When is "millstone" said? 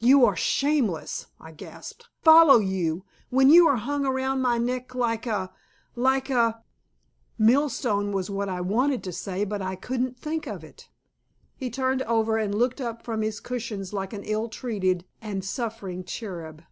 7.52-8.10